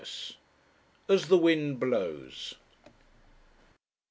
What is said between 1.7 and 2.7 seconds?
BLOWS."